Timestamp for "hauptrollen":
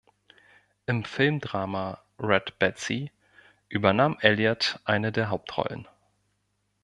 5.29-5.87